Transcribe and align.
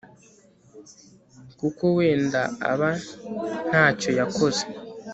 kuko 1.59 1.83
wenda 1.97 2.41
aba 2.71 2.89
nta 3.69 3.85
cyo 3.99 4.09
yakoze 4.19 4.63